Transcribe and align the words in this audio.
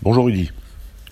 Bonjour 0.00 0.26
Rudy. 0.26 0.52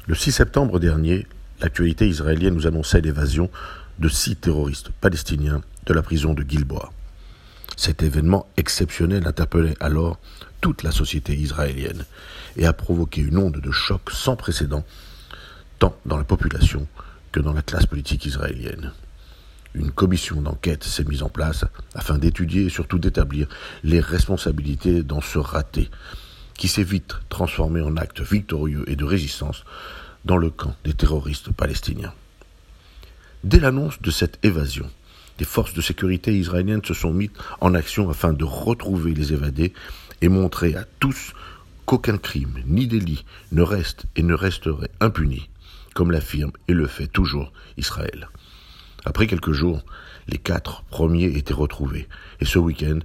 Le 0.06 0.14
6 0.14 0.30
septembre 0.30 0.78
dernier, 0.78 1.26
l'actualité 1.60 2.08
israélienne 2.08 2.54
nous 2.54 2.68
annonçait 2.68 3.00
l'évasion 3.00 3.50
de 3.98 4.08
six 4.08 4.36
terroristes 4.36 4.90
palestiniens 5.00 5.60
de 5.86 5.92
la 5.92 6.02
prison 6.02 6.34
de 6.34 6.44
Gilboa. 6.48 6.92
Cet 7.76 8.04
événement 8.04 8.46
exceptionnel 8.56 9.26
interpellait 9.26 9.74
alors 9.80 10.20
toute 10.60 10.84
la 10.84 10.92
société 10.92 11.34
israélienne 11.34 12.04
et 12.56 12.64
a 12.64 12.72
provoqué 12.72 13.22
une 13.22 13.38
onde 13.38 13.60
de 13.60 13.70
choc 13.72 14.02
sans 14.12 14.36
précédent, 14.36 14.84
tant 15.80 15.96
dans 16.06 16.16
la 16.16 16.22
population 16.22 16.86
que 17.32 17.40
dans 17.40 17.54
la 17.54 17.62
classe 17.62 17.86
politique 17.86 18.24
israélienne. 18.24 18.92
Une 19.74 19.90
commission 19.90 20.40
d'enquête 20.40 20.84
s'est 20.84 21.02
mise 21.02 21.24
en 21.24 21.28
place 21.28 21.64
afin 21.96 22.18
d'étudier 22.18 22.66
et 22.66 22.70
surtout 22.70 23.00
d'établir 23.00 23.48
les 23.82 23.98
responsabilités 23.98 25.02
dans 25.02 25.20
ce 25.20 25.40
raté 25.40 25.90
qui 26.56 26.68
s'est 26.68 26.82
vite 26.82 27.16
transformé 27.28 27.80
en 27.80 27.96
acte 27.96 28.20
victorieux 28.20 28.84
et 28.88 28.96
de 28.96 29.04
résistance 29.04 29.64
dans 30.24 30.36
le 30.36 30.50
camp 30.50 30.74
des 30.84 30.94
terroristes 30.94 31.52
palestiniens. 31.52 32.12
Dès 33.44 33.60
l'annonce 33.60 34.00
de 34.02 34.10
cette 34.10 34.44
évasion, 34.44 34.90
les 35.38 35.44
forces 35.44 35.74
de 35.74 35.80
sécurité 35.80 36.36
israéliennes 36.36 36.84
se 36.84 36.94
sont 36.94 37.12
mises 37.12 37.30
en 37.60 37.74
action 37.74 38.08
afin 38.10 38.32
de 38.32 38.44
retrouver 38.44 39.14
les 39.14 39.32
évadés 39.32 39.72
et 40.22 40.28
montrer 40.28 40.74
à 40.74 40.84
tous 40.98 41.32
qu'aucun 41.84 42.18
crime 42.18 42.62
ni 42.66 42.86
délit 42.86 43.24
ne 43.52 43.62
reste 43.62 44.06
et 44.16 44.22
ne 44.22 44.34
resterait 44.34 44.90
impuni, 45.00 45.48
comme 45.94 46.10
l'affirme 46.10 46.52
et 46.68 46.72
le 46.72 46.86
fait 46.86 47.06
toujours 47.06 47.52
Israël. 47.76 48.28
Après 49.06 49.28
quelques 49.28 49.52
jours, 49.52 49.84
les 50.26 50.36
quatre 50.36 50.82
premiers 50.90 51.36
étaient 51.38 51.54
retrouvés, 51.54 52.08
et 52.40 52.44
ce 52.44 52.58
week-end, 52.58 52.98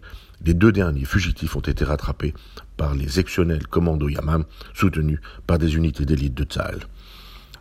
les 0.43 0.55
deux 0.55 0.71
derniers 0.71 1.05
fugitifs 1.05 1.55
ont 1.55 1.59
été 1.61 1.85
rattrapés 1.85 2.33
par 2.75 2.95
les 2.95 3.03
exceptionnels 3.03 3.67
commandos 3.67 4.09
Yamam, 4.09 4.45
soutenus 4.73 5.19
par 5.45 5.59
des 5.59 5.75
unités 5.75 6.05
d'élite 6.05 6.33
de 6.33 6.43
Tzahal. 6.43 6.79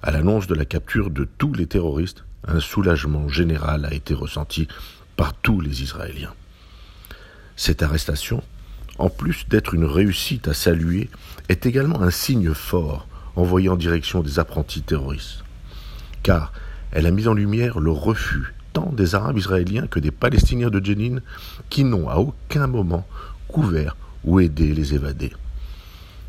À 0.02 0.10
l'annonce 0.10 0.46
de 0.46 0.54
la 0.54 0.64
capture 0.64 1.10
de 1.10 1.28
tous 1.36 1.52
les 1.52 1.66
terroristes, 1.66 2.24
un 2.48 2.60
soulagement 2.60 3.28
général 3.28 3.84
a 3.84 3.92
été 3.92 4.14
ressenti 4.14 4.66
par 5.16 5.34
tous 5.34 5.60
les 5.60 5.82
Israéliens. 5.82 6.32
Cette 7.56 7.82
arrestation, 7.82 8.42
en 8.96 9.10
plus 9.10 9.46
d'être 9.50 9.74
une 9.74 9.84
réussite 9.84 10.48
à 10.48 10.54
saluer, 10.54 11.10
est 11.50 11.66
également 11.66 12.00
un 12.00 12.10
signe 12.10 12.54
fort 12.54 13.06
envoyé 13.36 13.68
en 13.68 13.76
direction 13.76 14.22
des 14.22 14.38
apprentis 14.38 14.80
terroristes. 14.80 15.44
Car 16.22 16.54
elle 16.92 17.06
a 17.06 17.10
mis 17.10 17.28
en 17.28 17.34
lumière 17.34 17.80
le 17.80 17.90
refus 17.90 18.54
tant 18.72 18.92
des 18.92 19.14
Arabes 19.14 19.38
israéliens 19.38 19.86
que 19.86 20.00
des 20.00 20.10
Palestiniens 20.10 20.70
de 20.70 20.84
Jenin 20.84 21.18
qui 21.68 21.84
n'ont 21.84 22.08
à 22.08 22.16
aucun 22.16 22.66
moment 22.66 23.06
couvert 23.48 23.96
ou 24.24 24.40
aidé 24.40 24.74
les 24.74 24.94
évadés. 24.94 25.32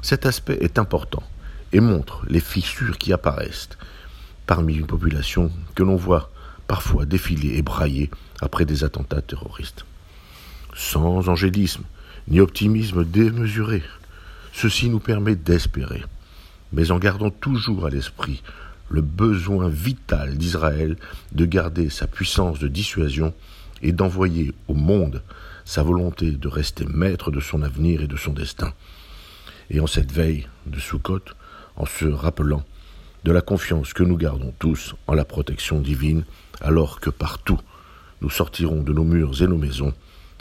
Cet 0.01 0.25
aspect 0.25 0.57
est 0.61 0.79
important 0.79 1.23
et 1.73 1.79
montre 1.79 2.23
les 2.27 2.39
fissures 2.39 2.97
qui 2.97 3.13
apparaissent 3.13 3.69
parmi 4.47 4.75
une 4.75 4.87
population 4.87 5.51
que 5.75 5.83
l'on 5.83 5.95
voit 5.95 6.31
parfois 6.67 7.05
défiler 7.05 7.57
et 7.57 7.61
brailler 7.61 8.09
après 8.41 8.65
des 8.65 8.83
attentats 8.83 9.21
terroristes. 9.21 9.85
Sans 10.73 11.29
angélisme 11.29 11.83
ni 12.27 12.39
optimisme 12.39 13.03
démesuré, 13.03 13.83
ceci 14.53 14.89
nous 14.89 14.99
permet 14.99 15.35
d'espérer, 15.35 16.03
mais 16.71 16.91
en 16.91 16.99
gardant 16.99 17.29
toujours 17.29 17.85
à 17.85 17.89
l'esprit 17.89 18.41
le 18.91 19.01
besoin 19.01 19.69
vital 19.69 20.37
d'Israël 20.37 20.97
de 21.31 21.45
garder 21.45 21.89
sa 21.89 22.07
puissance 22.07 22.59
de 22.59 22.67
dissuasion 22.67 23.33
et 23.81 23.93
d'envoyer 23.93 24.53
au 24.67 24.73
monde 24.73 25.23
sa 25.63 25.81
volonté 25.81 26.31
de 26.31 26.47
rester 26.47 26.85
maître 26.85 27.31
de 27.31 27.39
son 27.39 27.61
avenir 27.61 28.01
et 28.01 28.07
de 28.07 28.17
son 28.17 28.33
destin. 28.33 28.73
Et 29.69 29.79
en 29.79 29.87
cette 29.87 30.11
veille 30.11 30.47
de 30.65 30.79
Sukkot, 30.79 31.23
en 31.77 31.85
se 31.85 32.05
rappelant 32.05 32.63
de 33.23 33.31
la 33.31 33.41
confiance 33.41 33.93
que 33.93 34.03
nous 34.03 34.17
gardons 34.17 34.53
tous 34.59 34.95
en 35.07 35.13
la 35.13 35.23
protection 35.23 35.79
divine, 35.79 36.25
alors 36.59 36.99
que 36.99 37.09
partout 37.09 37.59
nous 38.21 38.29
sortirons 38.29 38.83
de 38.83 38.91
nos 38.91 39.05
murs 39.05 39.41
et 39.41 39.47
nos 39.47 39.57
maisons, 39.57 39.93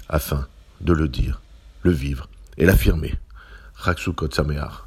afin 0.08 0.46
de 0.80 0.92
le 0.92 1.08
dire, 1.08 1.40
le 1.82 1.92
vivre 1.92 2.28
et 2.58 2.66
l'affirmer. 2.66 3.14
Rak 3.74 3.98
Sukkot 3.98 4.32
Sameach. 4.32 4.84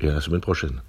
Et 0.00 0.08
à 0.08 0.14
la 0.14 0.20
semaine 0.20 0.40
prochaine. 0.40 0.80